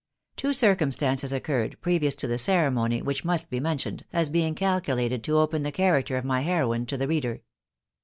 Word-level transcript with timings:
wo 0.41 0.51
circumstances 0.51 1.31
occurred 1.31 1.79
previous 1.79 2.15
to 2.15 2.25
the 2.25 2.39
ceremony 2.39 3.03
which 3.03 3.21
t 3.21 3.37
be 3.51 3.59
mentioned, 3.59 4.03
as 4.11 4.31
being 4.31 4.55
calculated 4.55 5.23
to 5.23 5.37
open 5.37 5.61
the 5.61 5.71
character 5.71 6.17
ay 6.27 6.39
heroine 6.41 6.87
to 6.87 6.97
the 6.97 7.07
reader. 7.07 7.43